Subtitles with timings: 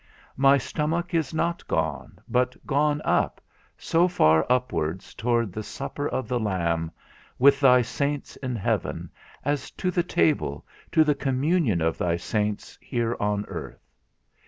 [0.35, 3.39] My stomach is not gone, but gone up,
[3.77, 6.89] so far upwards toward the supper of the Lamb,
[7.37, 9.11] with thy saints in heaven,
[9.45, 13.85] as to the table, to the communion of thy saints here in earth.